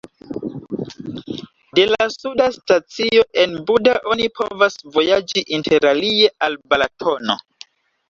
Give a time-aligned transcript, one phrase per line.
[1.79, 7.43] De la suda stacio en Buda oni povas vojaĝi interalie al Balatono.